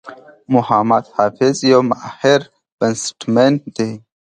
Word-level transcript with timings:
محمد 0.53 1.05
حفيظ 1.15 1.57
یو 1.71 1.81
ماهر 1.89 2.41
بيټسمېن 2.79 3.53
دئ. 3.75 3.91